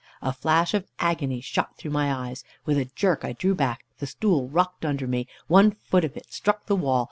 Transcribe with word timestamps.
A 0.23 0.33
flash 0.33 0.73
of 0.73 0.87
agony 0.97 1.41
shot 1.41 1.77
through 1.77 1.91
my 1.91 2.11
eyes. 2.11 2.43
With 2.65 2.79
a 2.79 2.85
jerk 2.95 3.23
I 3.23 3.33
drew 3.33 3.53
back, 3.53 3.85
the 3.99 4.07
stool 4.07 4.49
rocked 4.49 4.83
under 4.83 5.05
me, 5.05 5.27
one 5.45 5.69
foot 5.69 6.03
of 6.03 6.17
it 6.17 6.33
struck 6.33 6.65
the 6.65 6.75
wall. 6.75 6.99